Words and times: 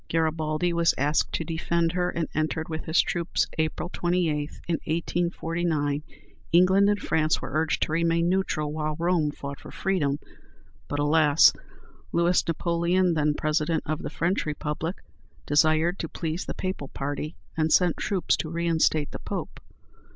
Garibaldi 0.09 0.73
was 0.73 0.95
asked 0.97 1.31
to 1.31 1.43
defend 1.43 1.91
her, 1.91 2.09
and 2.09 2.27
entered 2.33 2.67
with 2.67 2.85
his 2.85 2.99
troops, 2.99 3.45
April 3.59 3.87
28, 3.93 4.49
in 4.67 4.73
1849. 4.85 6.01
England 6.51 6.89
and 6.89 6.99
France 6.99 7.39
were 7.39 7.51
urged 7.53 7.83
to 7.83 7.91
remain 7.91 8.27
neutral, 8.27 8.73
while 8.73 8.95
Rome 8.97 9.29
fought 9.29 9.59
for 9.59 9.69
freedom. 9.69 10.17
But 10.87 10.97
alas! 10.97 11.53
Louis 12.11 12.43
Napoleon, 12.47 13.13
then 13.13 13.35
President 13.35 13.83
of 13.85 13.99
the 14.01 14.09
French 14.09 14.47
Republic, 14.47 14.95
desired 15.45 15.99
to 15.99 16.09
please 16.09 16.47
the 16.47 16.55
Papal 16.55 16.87
party, 16.87 17.35
and 17.55 17.71
sent 17.71 17.97
troops 17.97 18.35
to 18.37 18.49
reinstate 18.49 19.11
the 19.11 19.19
Pope! 19.19 19.59